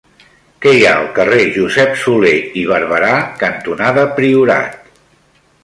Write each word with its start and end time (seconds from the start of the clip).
Què 0.65 0.71
hi 0.75 0.79
ha 0.85 0.93
al 1.01 1.09
carrer 1.19 1.43
Josep 1.57 1.93
Solé 2.05 2.33
i 2.63 2.65
Barberà 2.73 3.13
cantonada 3.45 4.09
Priorat? 4.19 4.93